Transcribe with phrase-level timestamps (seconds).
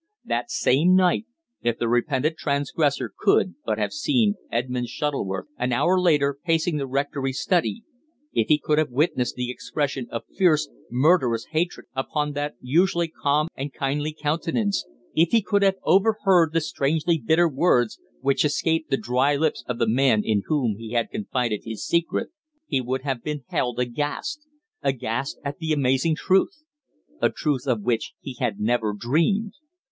[0.25, 1.25] That same night,
[1.61, 6.87] if the repentant transgressor could but have seen Edmund Shuttleworth, an hour later, pacing the
[6.87, 7.83] rectory study;
[8.33, 13.47] if he could have witnessed the expression of fierce, murderous hatred upon that usually calm
[13.55, 14.83] and kindly countenance;
[15.13, 19.77] if he could have overheard the strangely bitter words which escaped the dry lips of
[19.77, 22.29] the man in whom he had confided his secret,
[22.65, 24.47] he would have been held aghast
[24.81, 26.63] aghast at the amazing truth,
[27.21, 29.53] a truth of which he had never dreamed.